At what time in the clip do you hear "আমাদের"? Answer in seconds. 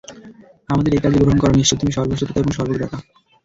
0.69-0.91